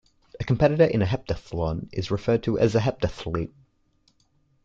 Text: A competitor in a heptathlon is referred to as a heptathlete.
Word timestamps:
A 0.39 0.43
competitor 0.43 0.83
in 0.83 1.03
a 1.03 1.05
heptathlon 1.05 1.87
is 1.91 2.09
referred 2.09 2.41
to 2.41 2.57
as 2.57 2.73
a 2.73 2.79
heptathlete. 2.79 3.53